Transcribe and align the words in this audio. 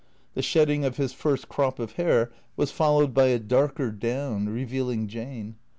The 0.33 0.41
shedding 0.41 0.83
of 0.83 0.97
his 0.97 1.13
first 1.13 1.47
crop 1.47 1.77
of 1.77 1.91
hair 1.91 2.31
was 2.57 2.71
followed 2.71 3.13
by 3.13 3.25
a 3.25 3.37
darker 3.37 3.91
down, 3.91 4.49
revealing 4.49 5.07
Jane. 5.07 5.57